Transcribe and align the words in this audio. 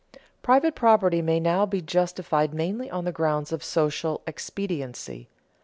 _Private 0.43 0.73
property 0.73 1.21
may 1.21 1.39
now 1.39 1.67
be 1.67 1.79
justified 1.79 2.55
mainly 2.55 2.89
on 2.89 3.05
the 3.05 3.11
grounds 3.11 3.51
of 3.51 3.63
social 3.63 4.21
expediency. 4.25 5.29